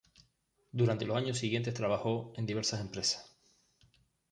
Durante 0.71 1.05
los 1.05 1.15
años 1.15 1.37
siguientes 1.37 1.75
trabajó 1.75 2.33
en 2.35 2.47
diversas 2.47 2.81
empresas. 2.81 3.37